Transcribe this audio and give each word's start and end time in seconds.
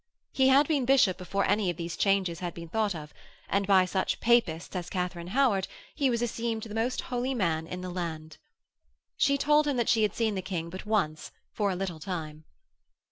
He 0.31 0.47
had 0.47 0.67
been 0.67 0.85
bishop 0.85 1.19
before 1.19 1.45
any 1.47 1.69
of 1.69 1.77
these 1.77 1.95
changes 1.95 2.39
had 2.39 2.55
been 2.55 2.69
thought 2.69 2.95
of, 2.95 3.13
and 3.47 3.67
by 3.67 3.85
such 3.85 4.19
Papists 4.19 4.75
as 4.75 4.89
Katharine 4.89 5.27
Howard 5.27 5.67
he 5.93 6.09
was 6.09 6.23
esteemed 6.23 6.63
the 6.63 6.73
most 6.73 7.01
holy 7.01 7.35
man 7.35 7.67
in 7.67 7.81
the 7.81 7.91
land. 7.91 8.39
She 9.15 9.37
told 9.37 9.67
him 9.67 9.77
that 9.77 9.89
she 9.89 10.01
had 10.01 10.15
seen 10.15 10.33
the 10.33 10.41
King 10.41 10.71
but 10.71 10.87
once 10.87 11.31
for 11.53 11.69
a 11.69 11.75
little 11.75 11.99
time. 11.99 12.45